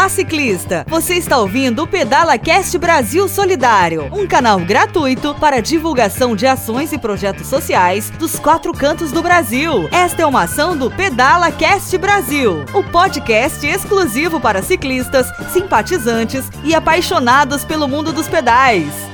Olá, 0.00 0.08
ciclista! 0.08 0.86
Você 0.88 1.16
está 1.16 1.36
ouvindo 1.36 1.82
o 1.82 1.86
Pedala 1.86 2.38
Cast 2.38 2.78
Brasil 2.78 3.28
Solidário, 3.28 4.08
um 4.10 4.26
canal 4.26 4.58
gratuito 4.58 5.34
para 5.34 5.60
divulgação 5.60 6.34
de 6.34 6.46
ações 6.46 6.90
e 6.94 6.96
projetos 6.96 7.46
sociais 7.48 8.08
dos 8.08 8.38
quatro 8.38 8.72
cantos 8.72 9.12
do 9.12 9.22
Brasil. 9.22 9.90
Esta 9.92 10.22
é 10.22 10.26
uma 10.26 10.44
ação 10.44 10.74
do 10.74 10.90
Pedala 10.90 11.52
Cast 11.52 11.98
Brasil, 11.98 12.64
o 12.72 12.82
podcast 12.82 13.66
exclusivo 13.66 14.40
para 14.40 14.62
ciclistas, 14.62 15.30
simpatizantes 15.52 16.48
e 16.64 16.74
apaixonados 16.74 17.62
pelo 17.66 17.86
mundo 17.86 18.10
dos 18.10 18.26
pedais. 18.26 19.09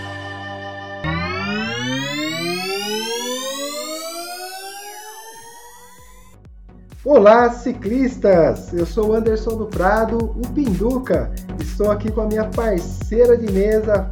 Olá, 7.08 7.48
ciclistas! 7.50 8.72
Eu 8.72 8.84
sou 8.84 9.14
Anderson 9.14 9.56
do 9.56 9.66
Prado, 9.66 10.16
o 10.16 10.52
Pinduca. 10.52 11.30
Estou 11.60 11.88
aqui 11.88 12.10
com 12.10 12.22
a 12.22 12.26
minha 12.26 12.46
parceira 12.46 13.36
de 13.36 13.48
mesa, 13.52 14.10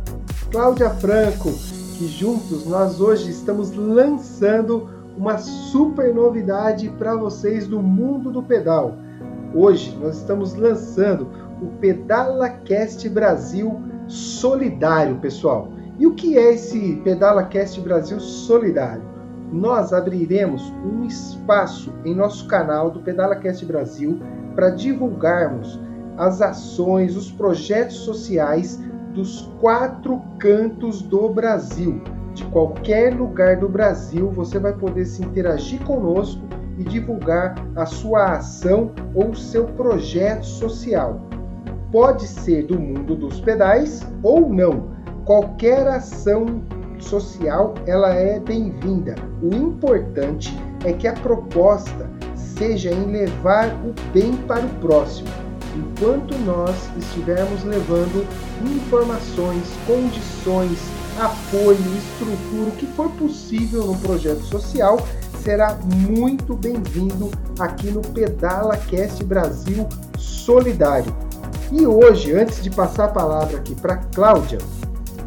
Cláudia 0.53 0.89
Franco, 0.91 1.51
que 1.99 2.07
juntos 2.07 2.65
nós 2.67 3.01
hoje 3.01 3.33
estamos 3.33 3.75
lançando 3.75 4.89
uma 5.17 5.39
super 5.39 6.15
novidade 6.15 6.89
para 6.91 7.17
vocês 7.17 7.67
do 7.67 7.83
mundo 7.83 8.31
do 8.31 8.45
pedal. 8.45 8.95
Hoje 9.53 9.99
nós 10.01 10.19
estamos 10.19 10.55
lançando 10.55 11.29
o 11.61 11.67
PedalaCast 11.81 13.09
Brasil 13.09 13.83
Solidário, 14.07 15.17
pessoal. 15.17 15.73
E 15.99 16.07
o 16.07 16.15
que 16.15 16.39
é 16.39 16.55
esse 16.55 16.95
PedalaCast 17.03 17.81
Brasil 17.81 18.21
Solidário? 18.21 19.14
Nós 19.55 19.93
abriremos 19.93 20.75
um 20.85 21.05
espaço 21.05 21.95
em 22.05 22.13
nosso 22.13 22.49
canal 22.49 22.91
do 22.91 22.99
PedalaCast 22.99 23.65
Brasil 23.65 24.19
para 24.53 24.71
divulgarmos 24.71 25.81
as 26.17 26.43
ações, 26.43 27.17
os 27.17 27.31
projetos 27.31 27.99
sociais 27.99 28.83
dos 29.15 29.43
quatro 29.61 30.21
cantos 30.41 31.03
do 31.03 31.29
Brasil. 31.29 32.03
De 32.35 32.45
qualquer 32.47 33.15
lugar 33.15 33.57
do 33.59 33.69
Brasil, 33.69 34.29
você 34.29 34.59
vai 34.59 34.73
poder 34.73 35.05
se 35.05 35.23
interagir 35.23 35.81
conosco 35.85 36.43
e 36.77 36.83
divulgar 36.83 37.55
a 37.77 37.87
sua 37.87 38.33
ação 38.33 38.91
ou 39.15 39.31
o 39.31 39.37
seu 39.37 39.67
projeto 39.67 40.45
social. 40.45 41.21
Pode 41.93 42.27
ser 42.27 42.67
do 42.67 42.77
mundo 42.77 43.15
dos 43.15 43.41
pedais 43.41 44.05
ou 44.21 44.53
não. 44.53 44.93
Qualquer 45.25 45.87
ação 45.87 46.65
social 47.05 47.75
ela 47.87 48.13
é 48.15 48.41
bem-vinda. 48.41 49.15
O 49.43 49.55
importante 49.55 50.57
é 50.85 50.93
que 50.93 51.07
a 51.07 51.13
proposta 51.13 52.11
seja 52.37 52.91
em 52.91 53.11
levar 53.11 53.69
o 53.85 53.95
bem 54.13 54.37
para 54.49 54.65
o 54.65 54.69
próximo, 54.81 55.29
enquanto 55.77 56.37
nós 56.39 56.75
estivermos 56.97 57.65
levando 57.65 58.27
informações, 58.63 59.65
condições, 59.87 60.79
apoio, 61.19 61.79
estrutura, 61.97 62.69
o 62.69 62.77
que 62.77 62.87
for 62.87 63.11
possível 63.13 63.85
no 63.85 63.97
projeto 63.99 64.43
social, 64.43 64.99
será 65.43 65.79
muito 66.09 66.55
bem-vindo 66.55 67.31
aqui 67.59 67.91
no 67.91 68.01
Pedala 68.01 68.77
Cast 68.77 69.23
Brasil 69.25 69.87
Solidário. 70.19 71.15
E 71.73 71.87
hoje, 71.87 72.33
antes 72.33 72.63
de 72.63 72.71
passar 72.71 73.07
a 73.07 73.09
palavra 73.09 73.59
aqui 73.59 73.75
para 73.75 73.97
Cláudia, 73.97 74.59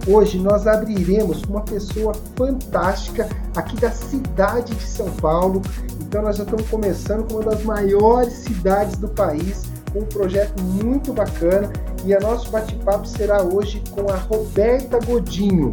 Hoje 0.07 0.39
nós 0.39 0.65
abriremos 0.65 1.43
uma 1.43 1.59
pessoa 1.61 2.13
fantástica 2.37 3.27
aqui 3.53 3.75
da 3.75 3.91
cidade 3.91 4.73
de 4.73 4.83
São 4.83 5.09
Paulo. 5.11 5.61
Então 5.99 6.21
nós 6.21 6.37
já 6.37 6.43
estamos 6.43 6.65
começando 6.69 7.27
com 7.27 7.33
uma 7.33 7.43
das 7.43 7.61
maiores 7.63 8.31
cidades 8.31 8.97
do 8.97 9.09
país, 9.09 9.63
com 9.91 9.99
um 9.99 10.05
projeto 10.05 10.61
muito 10.61 11.11
bacana. 11.11 11.69
E 12.05 12.15
a 12.15 12.21
nosso 12.21 12.49
bate-papo 12.49 13.05
será 13.05 13.43
hoje 13.43 13.83
com 13.91 14.09
a 14.09 14.15
Roberta 14.15 14.97
Godinho, 15.05 15.71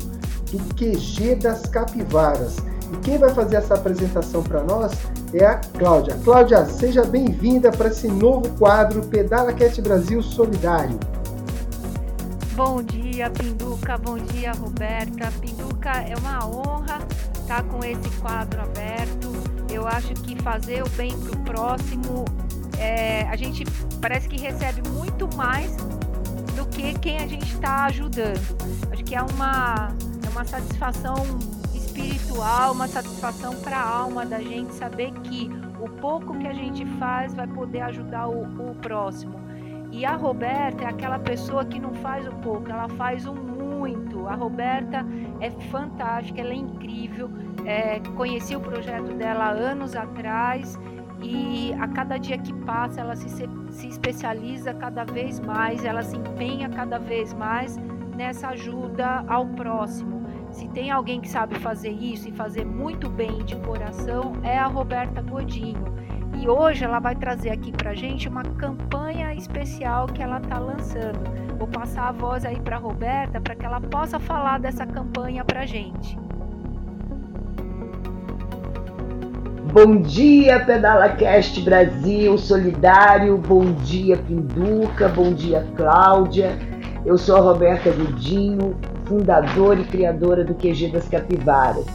do 0.50 0.58
QG 0.74 1.36
das 1.36 1.62
Capivaras. 1.66 2.56
E 2.92 2.96
quem 3.04 3.18
vai 3.18 3.32
fazer 3.32 3.56
essa 3.56 3.74
apresentação 3.74 4.42
para 4.42 4.64
nós 4.64 4.92
é 5.32 5.46
a 5.46 5.54
Cláudia. 5.78 6.18
Cláudia, 6.24 6.66
seja 6.66 7.04
bem-vinda 7.04 7.70
para 7.70 7.88
esse 7.88 8.08
novo 8.08 8.48
quadro 8.58 9.00
Pedala 9.06 9.52
Cat 9.52 9.80
Brasil 9.80 10.20
Solidário. 10.22 10.98
Bom 12.56 12.80
dia, 12.84 13.28
Pinduca. 13.30 13.98
Bom 13.98 14.16
dia, 14.16 14.52
Roberta. 14.52 15.28
Pinduca, 15.40 15.90
é 15.90 16.14
uma 16.16 16.46
honra 16.46 16.98
estar 17.34 17.64
com 17.64 17.84
esse 17.84 18.08
quadro 18.20 18.62
aberto. 18.62 19.32
Eu 19.72 19.88
acho 19.88 20.14
que 20.14 20.40
fazer 20.40 20.84
o 20.84 20.88
bem 20.90 21.18
para 21.18 21.32
o 21.32 21.40
próximo, 21.42 22.24
é, 22.78 23.22
a 23.22 23.34
gente 23.34 23.64
parece 24.00 24.28
que 24.28 24.40
recebe 24.40 24.88
muito 24.88 25.28
mais 25.36 25.74
do 26.54 26.64
que 26.70 26.96
quem 27.00 27.18
a 27.18 27.26
gente 27.26 27.52
está 27.52 27.86
ajudando. 27.86 28.38
Acho 28.92 29.02
que 29.02 29.16
é 29.16 29.22
uma, 29.22 29.88
é 30.24 30.28
uma 30.30 30.44
satisfação 30.44 31.16
espiritual, 31.74 32.70
uma 32.70 32.86
satisfação 32.86 33.56
para 33.56 33.78
a 33.78 33.88
alma 33.88 34.24
da 34.24 34.38
gente 34.38 34.72
saber 34.74 35.10
que 35.24 35.50
o 35.80 35.88
pouco 35.88 36.38
que 36.38 36.46
a 36.46 36.54
gente 36.54 36.86
faz 37.00 37.34
vai 37.34 37.48
poder 37.48 37.80
ajudar 37.80 38.28
o, 38.28 38.42
o 38.70 38.76
próximo. 38.76 39.43
E 39.94 40.04
a 40.04 40.16
Roberta 40.16 40.82
é 40.82 40.86
aquela 40.88 41.20
pessoa 41.20 41.64
que 41.64 41.78
não 41.78 41.94
faz 41.94 42.26
o 42.26 42.32
pouco, 42.32 42.68
ela 42.68 42.88
faz 42.88 43.26
o 43.26 43.32
muito. 43.32 44.26
A 44.26 44.34
Roberta 44.34 45.06
é 45.40 45.48
fantástica, 45.70 46.40
ela 46.40 46.50
é 46.50 46.56
incrível. 46.56 47.30
É, 47.64 48.00
conheci 48.16 48.56
o 48.56 48.60
projeto 48.60 49.14
dela 49.14 49.50
anos 49.50 49.94
atrás 49.94 50.76
e 51.22 51.72
a 51.74 51.86
cada 51.86 52.18
dia 52.18 52.36
que 52.36 52.52
passa 52.64 53.02
ela 53.02 53.14
se, 53.14 53.28
se 53.70 53.86
especializa 53.86 54.74
cada 54.74 55.04
vez 55.04 55.38
mais, 55.38 55.84
ela 55.84 56.02
se 56.02 56.16
empenha 56.16 56.68
cada 56.68 56.98
vez 56.98 57.32
mais 57.32 57.76
nessa 58.16 58.48
ajuda 58.48 59.24
ao 59.28 59.46
próximo. 59.46 60.26
Se 60.50 60.66
tem 60.70 60.90
alguém 60.90 61.20
que 61.20 61.28
sabe 61.28 61.54
fazer 61.60 61.92
isso 61.92 62.28
e 62.28 62.32
fazer 62.32 62.66
muito 62.66 63.08
bem 63.08 63.44
de 63.44 63.54
coração, 63.60 64.32
é 64.42 64.58
a 64.58 64.66
Roberta 64.66 65.22
Godinho. 65.22 65.84
E 66.44 66.48
hoje 66.48 66.84
ela 66.84 66.98
vai 66.98 67.14
trazer 67.14 67.48
aqui 67.48 67.72
para 67.72 67.94
gente 67.94 68.28
uma 68.28 68.42
campanha 68.42 69.32
especial 69.32 70.04
que 70.06 70.22
ela 70.22 70.36
está 70.36 70.58
lançando. 70.58 71.18
Vou 71.58 71.66
passar 71.66 72.08
a 72.08 72.12
voz 72.12 72.44
aí 72.44 72.60
para 72.60 72.76
Roberta 72.76 73.40
para 73.40 73.54
que 73.54 73.64
ela 73.64 73.80
possa 73.80 74.20
falar 74.20 74.60
dessa 74.60 74.84
campanha 74.84 75.42
para 75.42 75.64
gente. 75.64 76.18
Bom 79.72 80.02
dia, 80.02 80.62
PedalaCast 80.62 81.62
Brasil 81.62 82.36
Solidário. 82.36 83.38
Bom 83.38 83.72
dia, 83.76 84.18
Pinduca. 84.18 85.08
Bom 85.08 85.32
dia, 85.32 85.66
Cláudia. 85.74 86.58
Eu 87.06 87.16
sou 87.16 87.36
a 87.36 87.40
Roberta 87.40 87.90
Gudinho, 87.90 88.76
fundadora 89.06 89.80
e 89.80 89.84
criadora 89.84 90.44
do 90.44 90.54
QG 90.54 90.88
das 90.88 91.08
Capivaras. 91.08 91.86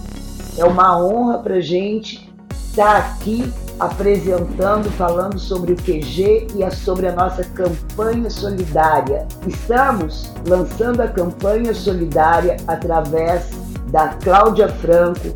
É 0.58 0.66
uma 0.66 1.00
honra 1.00 1.38
para 1.38 1.60
gente 1.60 2.29
estar 2.70 2.98
aqui 2.98 3.52
apresentando, 3.80 4.92
falando 4.92 5.40
sobre 5.40 5.74
o 5.74 5.76
QG 5.76 6.48
e 6.56 6.72
sobre 6.72 7.08
a 7.08 7.14
nossa 7.14 7.44
campanha 7.44 8.30
solidária. 8.30 9.28
Estamos 9.48 10.32
lançando 10.48 11.02
a 11.02 11.08
campanha 11.08 11.74
solidária 11.74 12.58
através 12.68 13.50
da 13.90 14.10
Cláudia 14.10 14.68
Franco, 14.68 15.36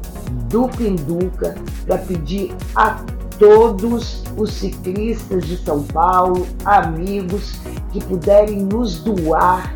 do 0.50 0.68
Pinduca, 0.68 1.56
para 1.88 1.98
pedir 2.00 2.54
a 2.76 3.04
todos 3.40 4.24
os 4.38 4.54
ciclistas 4.54 5.46
de 5.46 5.58
São 5.58 5.84
Paulo, 5.84 6.46
amigos, 6.66 7.56
que 7.92 8.04
puderem 8.04 8.62
nos 8.62 9.00
doar 9.00 9.74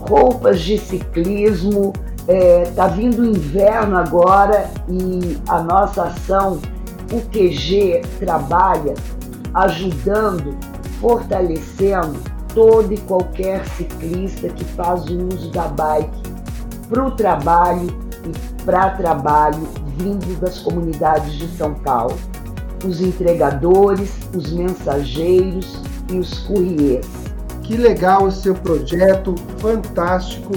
roupas 0.00 0.60
de 0.60 0.78
ciclismo. 0.78 1.92
Está 2.28 2.86
é, 2.86 2.90
vindo 2.90 3.22
o 3.22 3.26
inverno 3.26 3.96
agora 3.96 4.70
e 4.88 5.38
a 5.48 5.60
nossa 5.62 6.04
ação 6.04 6.60
o 7.12 7.20
QG 7.30 8.02
trabalha 8.20 8.94
ajudando, 9.54 10.56
fortalecendo 11.00 12.18
todo 12.54 12.92
e 12.92 12.98
qualquer 12.98 13.66
ciclista 13.66 14.48
que 14.48 14.64
faz 14.64 15.04
o 15.06 15.28
uso 15.28 15.50
da 15.50 15.68
bike 15.68 16.22
para 16.88 17.06
o 17.06 17.10
trabalho 17.12 17.88
e 18.24 18.62
para 18.64 18.90
trabalho 18.90 19.66
vindo 19.96 20.38
das 20.40 20.58
comunidades 20.58 21.32
de 21.34 21.48
São 21.56 21.74
Paulo. 21.74 22.16
Os 22.84 23.00
entregadores, 23.00 24.10
os 24.34 24.52
mensageiros 24.52 25.80
e 26.10 26.18
os 26.18 26.40
couriers. 26.40 27.06
Que 27.62 27.76
legal 27.76 28.28
esse 28.28 28.42
seu 28.42 28.54
projeto, 28.54 29.34
fantástico. 29.58 30.52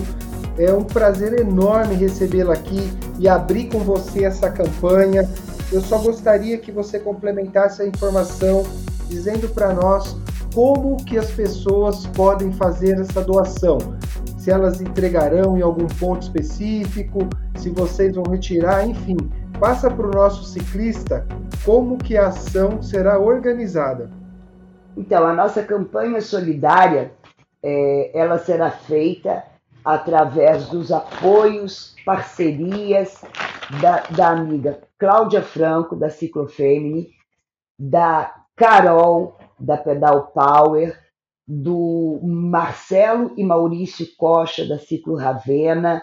É 0.58 0.74
um 0.74 0.84
prazer 0.84 1.40
enorme 1.40 1.96
recebê-la 1.96 2.54
aqui 2.54 2.90
e 3.20 3.28
abrir 3.28 3.70
com 3.70 3.80
você 3.80 4.24
essa 4.24 4.50
campanha. 4.50 5.30
Eu 5.72 5.82
só 5.82 5.98
gostaria 5.98 6.58
que 6.58 6.72
você 6.72 6.98
complementasse 7.00 7.82
a 7.82 7.88
informação 7.88 8.64
dizendo 9.10 9.50
para 9.50 9.74
nós 9.74 10.16
como 10.54 10.98
que 10.98 11.18
as 11.18 11.30
pessoas 11.32 12.08
podem 12.08 12.54
fazer 12.54 13.00
essa 13.00 13.22
doação. 13.22 13.78
Se 14.38 14.50
elas 14.50 14.80
entregarão 14.80 15.58
em 15.58 15.62
algum 15.62 15.88
ponto 15.88 16.24
específico, 16.24 17.28
se 17.58 17.70
vocês 17.70 18.16
vão 18.16 18.24
retirar, 18.24 18.88
enfim, 18.88 19.18
passa 19.60 19.90
para 19.90 20.08
o 20.08 20.12
nosso 20.12 20.46
ciclista 20.46 21.28
como 21.66 21.98
que 21.98 22.16
a 22.16 22.28
ação 22.28 22.82
será 22.82 23.20
organizada. 23.20 24.10
Então, 24.96 25.26
a 25.28 25.34
nossa 25.34 25.62
campanha 25.62 26.22
solidária, 26.22 27.12
É, 27.68 28.12
ela 28.14 28.38
será 28.38 28.70
feita 28.70 29.44
através 29.86 30.68
dos 30.68 30.92
apoios, 30.92 31.96
parcerias 32.04 33.22
da, 33.80 34.00
da 34.10 34.30
amiga 34.32 34.82
Cláudia 34.98 35.44
Franco, 35.44 35.96
da 35.96 36.10
Ciclofemini, 36.10 37.10
da 37.78 38.34
Carol, 38.56 39.38
da 39.60 39.78
Pedal 39.78 40.32
Power, 40.32 41.00
do 41.48 42.20
Marcelo 42.24 43.34
e 43.38 43.44
Maurício 43.44 44.08
Costa, 44.18 44.66
da 44.66 44.80
Ciclo 44.80 45.16
Ravena, 45.16 46.02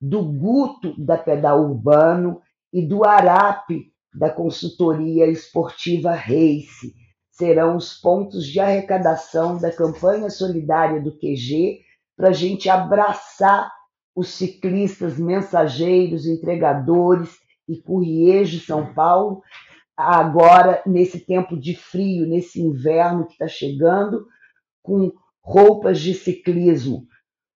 do 0.00 0.22
Guto, 0.22 0.94
da 0.96 1.18
Pedal 1.18 1.64
Urbano, 1.64 2.40
e 2.72 2.86
do 2.86 3.04
Arape, 3.04 3.92
da 4.14 4.30
consultoria 4.30 5.26
esportiva 5.26 6.12
Race. 6.12 6.94
Serão 7.32 7.76
os 7.76 7.94
pontos 7.94 8.46
de 8.46 8.60
arrecadação 8.60 9.58
da 9.58 9.72
campanha 9.72 10.30
solidária 10.30 11.00
do 11.00 11.10
QG 11.10 11.83
para 12.16 12.28
a 12.28 12.32
gente 12.32 12.68
abraçar 12.68 13.70
os 14.14 14.28
ciclistas, 14.28 15.18
mensageiros, 15.18 16.26
entregadores 16.26 17.36
e 17.68 17.80
courriers 17.80 18.48
de 18.50 18.60
São 18.60 18.94
Paulo, 18.94 19.42
agora 19.96 20.82
nesse 20.86 21.20
tempo 21.20 21.58
de 21.58 21.74
frio, 21.74 22.26
nesse 22.26 22.60
inverno 22.60 23.26
que 23.26 23.32
está 23.32 23.48
chegando, 23.48 24.26
com 24.82 25.12
roupas 25.42 26.00
de 26.00 26.14
ciclismo, 26.14 27.06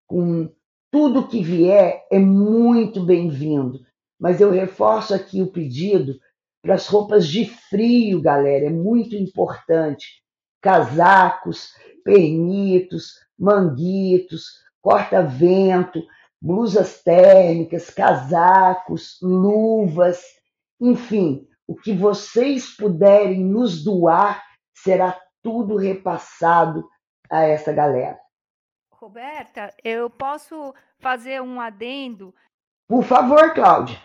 com 0.07 0.49
tudo 0.91 1.27
que 1.27 1.41
vier 1.41 2.05
é 2.11 2.19
muito 2.19 3.05
bem-vindo. 3.05 3.79
Mas 4.19 4.41
eu 4.41 4.51
reforço 4.51 5.13
aqui 5.13 5.41
o 5.41 5.51
pedido 5.51 6.19
para 6.61 6.75
as 6.75 6.87
roupas 6.87 7.27
de 7.27 7.45
frio, 7.45 8.21
galera, 8.21 8.65
é 8.65 8.69
muito 8.69 9.15
importante. 9.15 10.21
Casacos, 10.61 11.69
pernitos, 12.03 13.13
manguitos, 13.39 14.63
corta-vento, 14.81 16.03
blusas 16.41 17.01
térmicas, 17.01 17.89
casacos, 17.89 19.17
luvas, 19.21 20.21
enfim, 20.79 21.47
o 21.67 21.75
que 21.75 21.93
vocês 21.93 22.75
puderem 22.75 23.43
nos 23.43 23.83
doar 23.83 24.43
será 24.73 25.19
tudo 25.41 25.75
repassado 25.75 26.87
a 27.29 27.43
essa 27.43 27.71
galera. 27.71 28.19
Roberta, 28.91 29.73
eu 29.83 30.09
posso 30.09 30.73
fazer 30.99 31.41
um 31.41 31.61
adendo? 31.61 32.33
Por 32.87 33.03
favor, 33.03 33.53
Cláudia. 33.53 33.97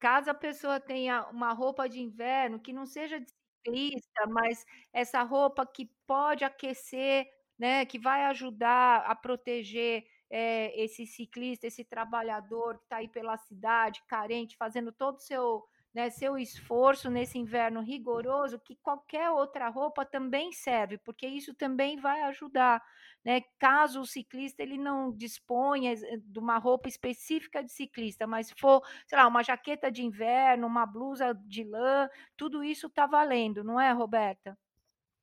Caso 0.00 0.30
a 0.30 0.34
pessoa 0.34 0.80
tenha 0.80 1.28
uma 1.28 1.52
roupa 1.52 1.88
de 1.88 2.00
inverno 2.00 2.58
que 2.58 2.72
não 2.72 2.86
seja 2.86 3.20
de 3.20 3.26
ciclista, 3.66 4.26
mas 4.28 4.64
essa 4.92 5.22
roupa 5.22 5.66
que 5.66 5.90
pode 6.06 6.42
aquecer, 6.42 7.28
né, 7.60 7.84
que 7.84 7.98
vai 7.98 8.24
ajudar 8.24 9.04
a 9.04 9.14
proteger 9.14 10.06
é, 10.30 10.82
esse 10.82 11.06
ciclista, 11.06 11.66
esse 11.66 11.84
trabalhador 11.84 12.78
que 12.78 12.84
está 12.84 12.96
aí 12.96 13.08
pela 13.08 13.36
cidade, 13.36 14.02
carente, 14.08 14.56
fazendo 14.56 14.90
todo 14.90 15.18
o 15.18 15.20
seu 15.20 15.62
né, 15.92 16.08
seu 16.08 16.38
esforço 16.38 17.10
nesse 17.10 17.36
inverno 17.36 17.80
rigoroso, 17.80 18.60
que 18.60 18.76
qualquer 18.76 19.28
outra 19.30 19.68
roupa 19.68 20.06
também 20.06 20.52
serve, 20.52 20.96
porque 20.98 21.26
isso 21.26 21.52
também 21.52 21.96
vai 21.96 22.22
ajudar, 22.22 22.80
né? 23.24 23.42
Caso 23.58 24.00
o 24.00 24.06
ciclista 24.06 24.62
ele 24.62 24.78
não 24.78 25.12
disponha 25.12 25.96
de 25.96 26.38
uma 26.38 26.58
roupa 26.58 26.88
específica 26.88 27.60
de 27.62 27.72
ciclista, 27.72 28.24
mas 28.24 28.52
for, 28.56 28.82
sei 29.04 29.18
lá, 29.18 29.26
uma 29.26 29.42
jaqueta 29.42 29.90
de 29.90 30.04
inverno, 30.04 30.64
uma 30.64 30.86
blusa 30.86 31.34
de 31.44 31.64
lã, 31.64 32.08
tudo 32.36 32.62
isso 32.62 32.86
está 32.86 33.04
valendo, 33.04 33.64
não 33.64 33.80
é, 33.80 33.90
Roberta? 33.90 34.56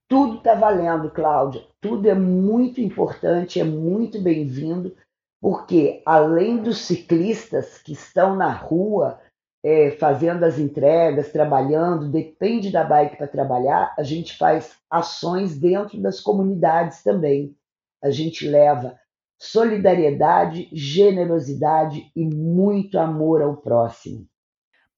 Tudo 0.07 0.37
está 0.37 0.55
valendo, 0.55 1.11
Cláudia. 1.11 1.65
Tudo 1.81 2.09
é 2.09 2.15
muito 2.15 2.79
importante, 2.79 3.59
é 3.59 3.63
muito 3.63 4.21
bem-vindo, 4.21 4.95
porque 5.41 6.01
além 6.05 6.57
dos 6.57 6.79
ciclistas 6.79 7.77
que 7.79 7.91
estão 7.91 8.35
na 8.35 8.51
rua 8.51 9.19
é, 9.63 9.91
fazendo 9.91 10.45
as 10.45 10.57
entregas, 10.57 11.31
trabalhando, 11.31 12.09
depende 12.09 12.71
da 12.71 12.85
bike 12.85 13.17
para 13.17 13.27
trabalhar, 13.27 13.93
a 13.97 14.03
gente 14.03 14.37
faz 14.37 14.77
ações 14.89 15.59
dentro 15.59 15.99
das 16.01 16.21
comunidades 16.21 17.03
também. 17.03 17.53
A 18.01 18.09
gente 18.09 18.47
leva 18.47 18.97
solidariedade, 19.37 20.69
generosidade 20.71 22.11
e 22.15 22.25
muito 22.25 22.97
amor 22.97 23.41
ao 23.41 23.57
próximo. 23.57 24.25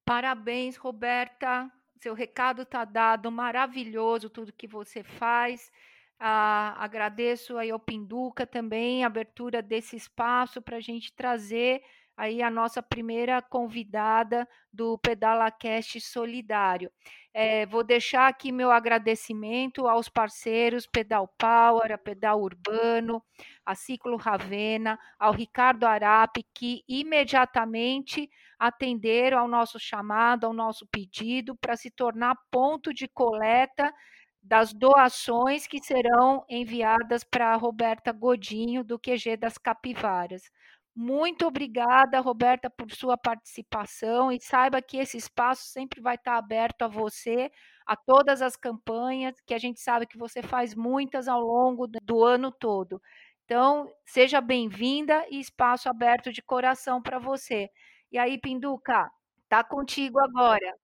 Parabéns, 0.06 0.78
Roberta. 0.78 1.70
Seu 2.00 2.14
recado 2.14 2.62
está 2.62 2.86
dado, 2.86 3.30
maravilhoso 3.30 4.30
tudo 4.30 4.54
que 4.54 4.66
você 4.66 5.04
faz. 5.04 5.70
Ah, 6.18 6.74
agradeço 6.78 7.58
ao 7.58 7.80
Pinduca 7.80 8.48
também 8.48 9.04
a 9.04 9.08
abertura 9.08 9.62
desse 9.62 9.98
espaço 9.98 10.62
para 10.62 10.78
a 10.78 10.82
gente 10.82 11.12
trazer 11.12 11.84
aí 12.20 12.42
a 12.42 12.52
nossa 12.52 12.84
primeira 12.84 13.42
convidada 13.42 14.46
do 14.74 14.98
PedalaCast 14.98 16.02
Solidário. 16.02 16.92
É, 17.34 17.66
vou 17.66 17.82
deixar 17.82 18.28
aqui 18.28 18.52
meu 18.52 18.72
agradecimento 18.72 19.88
aos 19.88 20.10
parceiros 20.10 20.86
Pedal 20.86 21.34
Power, 21.38 21.94
a 21.94 21.98
Pedal 21.98 22.42
Urbano, 22.42 23.24
a 23.66 23.74
Ciclo 23.74 24.18
Ravena, 24.18 25.00
ao 25.18 25.32
Ricardo 25.32 25.86
Arape, 25.86 26.46
que 26.54 26.84
imediatamente 26.90 28.30
atenderam 28.60 29.40
ao 29.40 29.48
nosso 29.48 29.80
chamado, 29.80 30.46
ao 30.46 30.52
nosso 30.52 30.86
pedido, 30.88 31.56
para 31.56 31.78
se 31.78 31.90
tornar 31.90 32.36
ponto 32.52 32.94
de 32.94 33.08
coleta 33.08 33.94
das 34.44 34.74
doações 34.74 35.66
que 35.66 35.82
serão 35.82 36.44
enviadas 36.50 37.24
para 37.24 37.54
a 37.54 37.56
Roberta 37.56 38.12
Godinho, 38.12 38.84
do 38.84 39.00
QG 39.00 39.38
das 39.38 39.58
Capivaras. 39.58 40.44
Muito 41.02 41.46
obrigada, 41.48 42.20
Roberta, 42.20 42.70
por 42.70 42.92
sua 42.92 43.18
participação 43.18 44.30
e 44.34 44.42
saiba 44.42 44.82
que 44.82 44.98
esse 44.98 45.16
espaço 45.16 45.64
sempre 45.70 46.02
vai 46.02 46.16
estar 46.16 46.36
aberto 46.36 46.82
a 46.82 46.90
você, 46.90 47.50
a 47.86 47.96
todas 47.96 48.42
as 48.42 48.58
campanhas, 48.58 49.34
que 49.46 49.54
a 49.54 49.58
gente 49.58 49.80
sabe 49.80 50.06
que 50.06 50.18
você 50.18 50.42
faz 50.44 50.76
muitas 50.76 51.30
ao 51.30 51.40
longo 51.40 51.88
do 51.88 52.26
ano 52.26 52.52
todo. 52.52 53.02
Então, 53.46 53.90
seja 54.06 54.42
bem-vinda 54.42 55.26
e 55.32 55.40
espaço 55.40 55.88
aberto 55.88 56.34
de 56.34 56.42
coração 56.42 57.02
para 57.02 57.18
você. 57.18 57.70
E 58.12 58.18
aí, 58.18 58.38
Pinduca, 58.38 59.10
tá 59.48 59.64
contigo 59.64 60.20
agora. 60.20 60.76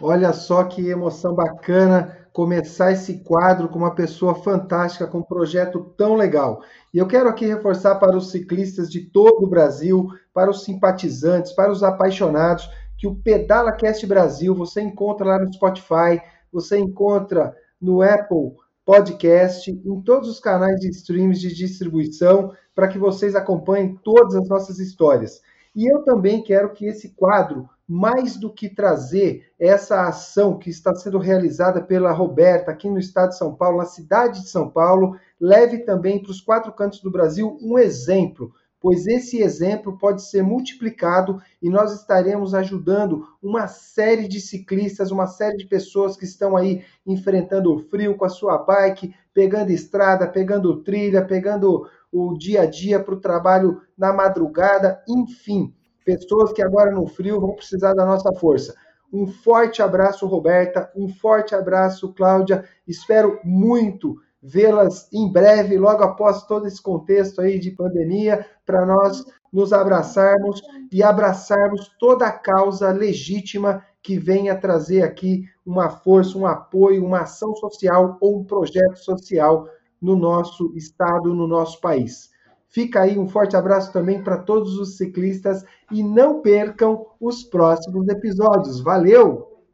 Olha 0.00 0.32
só 0.32 0.64
que 0.64 0.88
emoção 0.88 1.34
bacana 1.34 2.16
começar 2.32 2.92
esse 2.92 3.18
quadro 3.18 3.68
com 3.68 3.80
uma 3.80 3.96
pessoa 3.96 4.32
fantástica, 4.32 5.08
com 5.08 5.18
um 5.18 5.22
projeto 5.22 5.92
tão 5.96 6.14
legal. 6.14 6.62
E 6.94 6.98
eu 6.98 7.06
quero 7.08 7.28
aqui 7.28 7.44
reforçar 7.46 7.96
para 7.96 8.16
os 8.16 8.30
ciclistas 8.30 8.88
de 8.88 9.00
todo 9.00 9.44
o 9.44 9.48
Brasil, 9.48 10.08
para 10.32 10.48
os 10.48 10.62
simpatizantes, 10.62 11.50
para 11.50 11.72
os 11.72 11.82
apaixonados, 11.82 12.70
que 12.96 13.08
o 13.08 13.16
Pedala 13.16 13.72
Cast 13.72 14.06
Brasil 14.06 14.54
você 14.54 14.80
encontra 14.80 15.26
lá 15.26 15.38
no 15.40 15.52
Spotify, 15.52 16.22
você 16.52 16.78
encontra 16.78 17.52
no 17.80 18.02
Apple 18.02 18.54
Podcast, 18.84 19.70
em 19.70 20.00
todos 20.02 20.28
os 20.28 20.38
canais 20.38 20.78
de 20.78 20.88
streams 20.90 21.40
de 21.40 21.52
distribuição, 21.52 22.52
para 22.72 22.86
que 22.86 22.98
vocês 22.98 23.34
acompanhem 23.34 23.98
todas 24.04 24.36
as 24.36 24.48
nossas 24.48 24.78
histórias. 24.78 25.40
E 25.78 25.86
eu 25.86 26.02
também 26.02 26.42
quero 26.42 26.72
que 26.72 26.86
esse 26.86 27.10
quadro 27.10 27.70
mais 27.86 28.36
do 28.36 28.52
que 28.52 28.68
trazer 28.68 29.52
essa 29.60 30.08
ação 30.08 30.58
que 30.58 30.68
está 30.68 30.92
sendo 30.92 31.18
realizada 31.18 31.80
pela 31.80 32.10
Roberta 32.10 32.72
aqui 32.72 32.90
no 32.90 32.98
estado 32.98 33.28
de 33.28 33.38
São 33.38 33.54
Paulo, 33.54 33.78
na 33.78 33.84
cidade 33.84 34.42
de 34.42 34.48
São 34.48 34.68
Paulo, 34.68 35.16
leve 35.40 35.78
também 35.84 36.20
para 36.20 36.32
os 36.32 36.40
quatro 36.40 36.72
cantos 36.72 37.00
do 37.00 37.12
Brasil 37.12 37.56
um 37.62 37.78
exemplo, 37.78 38.52
pois 38.80 39.06
esse 39.06 39.40
exemplo 39.40 39.96
pode 39.96 40.22
ser 40.22 40.42
multiplicado 40.42 41.40
e 41.62 41.70
nós 41.70 41.92
estaremos 41.92 42.54
ajudando 42.54 43.28
uma 43.40 43.68
série 43.68 44.26
de 44.26 44.40
ciclistas, 44.40 45.12
uma 45.12 45.28
série 45.28 45.58
de 45.58 45.66
pessoas 45.66 46.16
que 46.16 46.24
estão 46.24 46.56
aí 46.56 46.82
enfrentando 47.06 47.72
o 47.72 47.78
frio 47.78 48.16
com 48.16 48.24
a 48.24 48.28
sua 48.28 48.58
bike, 48.58 49.14
pegando 49.32 49.70
estrada, 49.70 50.26
pegando 50.26 50.82
trilha, 50.82 51.24
pegando 51.24 51.88
o 52.12 52.36
dia 52.36 52.62
a 52.62 52.66
dia 52.66 52.98
para 52.98 53.14
o 53.14 53.20
trabalho 53.20 53.80
na 53.96 54.12
madrugada, 54.12 55.02
enfim 55.08 55.74
pessoas 56.08 56.54
que 56.54 56.62
agora 56.62 56.90
no 56.90 57.06
frio 57.06 57.38
vão 57.38 57.54
precisar 57.54 57.92
da 57.92 58.06
nossa 58.06 58.32
força. 58.32 58.74
Um 59.12 59.26
forte 59.26 59.82
abraço, 59.82 60.26
Roberta. 60.26 60.90
Um 60.96 61.06
forte 61.06 61.54
abraço, 61.54 62.14
Cláudia. 62.14 62.64
Espero 62.86 63.38
muito 63.44 64.16
vê-las 64.42 65.12
em 65.12 65.30
breve, 65.30 65.76
logo 65.76 66.02
após 66.02 66.44
todo 66.44 66.66
esse 66.66 66.80
contexto 66.80 67.42
aí 67.42 67.58
de 67.58 67.72
pandemia, 67.72 68.46
para 68.64 68.86
nós 68.86 69.22
nos 69.52 69.70
abraçarmos 69.72 70.62
e 70.90 71.02
abraçarmos 71.02 71.90
toda 71.98 72.26
a 72.26 72.32
causa 72.32 72.90
legítima 72.90 73.84
que 74.02 74.18
venha 74.18 74.56
trazer 74.56 75.02
aqui 75.02 75.44
uma 75.66 75.90
força, 75.90 76.38
um 76.38 76.46
apoio, 76.46 77.04
uma 77.04 77.20
ação 77.20 77.54
social 77.56 78.16
ou 78.18 78.38
um 78.38 78.44
projeto 78.44 78.96
social 78.96 79.68
no 80.00 80.16
nosso 80.16 80.72
estado, 80.76 81.34
no 81.34 81.46
nosso 81.46 81.80
país. 81.80 82.30
Fica 82.68 83.00
aí 83.00 83.18
um 83.18 83.28
forte 83.28 83.56
abraço 83.56 83.92
também 83.92 84.22
para 84.22 84.36
todos 84.36 84.78
os 84.78 84.96
ciclistas 84.96 85.64
e 85.90 86.02
não 86.02 86.42
percam 86.42 87.06
os 87.18 87.42
próximos 87.42 88.08
episódios. 88.08 88.80
Valeu! 88.80 89.64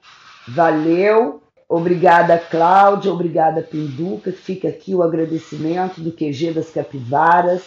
Valeu! 0.48 1.42
Obrigada, 1.68 2.38
Cláudia, 2.38 3.12
obrigada, 3.12 3.62
Pinduca. 3.62 4.30
Fica 4.30 4.68
aqui 4.68 4.94
o 4.94 5.02
agradecimento 5.02 6.00
do 6.00 6.12
QG 6.12 6.52
das 6.52 6.70
Capivaras, 6.70 7.64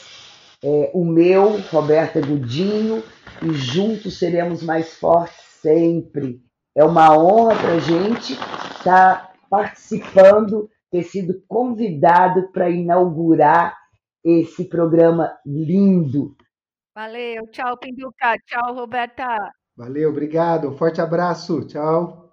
é, 0.63 0.91
o 0.93 1.03
meu, 1.03 1.59
Roberta 1.71 2.21
Gudinho, 2.21 3.03
e 3.41 3.53
juntos 3.53 4.17
seremos 4.17 4.63
mais 4.63 4.93
fortes 4.93 5.35
sempre. 5.61 6.41
É 6.75 6.85
uma 6.85 7.17
honra 7.17 7.55
para 7.55 7.73
a 7.73 7.79
gente 7.79 8.33
estar 8.33 8.83
tá 8.83 9.33
participando, 9.49 10.69
ter 10.91 11.03
sido 11.03 11.41
convidado 11.48 12.51
para 12.51 12.70
inaugurar 12.70 13.77
esse 14.24 14.65
programa 14.65 15.38
lindo. 15.46 16.36
Valeu, 16.96 17.48
tchau, 17.51 17.77
Pinduca, 17.77 18.38
tchau, 18.46 18.74
Roberta. 18.74 19.51
Valeu, 19.75 20.10
obrigado, 20.10 20.72
forte 20.72 21.00
abraço, 21.00 21.65
tchau. 21.67 22.26